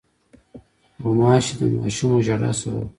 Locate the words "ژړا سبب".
2.25-2.79